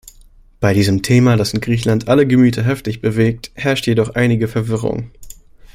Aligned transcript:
Bei 0.59 0.73
diesem 0.73 1.03
Thema, 1.03 1.37
das 1.37 1.53
in 1.53 1.61
Griechenland 1.61 2.07
alle 2.07 2.25
Gemüter 2.25 2.63
heftig 2.63 3.01
bewegt, 3.01 3.51
herrscht 3.53 3.85
jedoch 3.85 4.15
einige 4.15 4.47
Verwirrung. 4.47 5.11